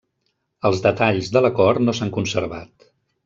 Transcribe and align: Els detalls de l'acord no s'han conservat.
Els 0.69 0.79
detalls 0.85 1.29
de 1.37 1.45
l'acord 1.45 1.85
no 1.87 1.97
s'han 1.99 2.13
conservat. 2.17 2.89